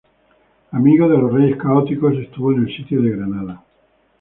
Amigo 0.71 1.07
de 1.07 1.15
los 1.19 1.31
Reyes 1.31 1.57
Católicos, 1.57 2.15
estuvo 2.17 2.51
en 2.51 2.63
el 2.67 2.75
sitio 2.75 3.03
de 3.03 3.11
Granada. 3.11 3.63